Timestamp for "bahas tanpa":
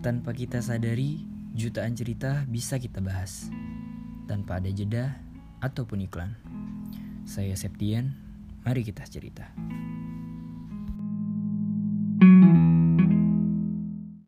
3.04-4.56